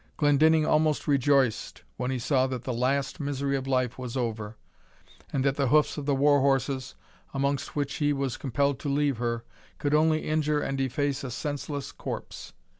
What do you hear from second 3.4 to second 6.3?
of life was over, and that the hoofs of the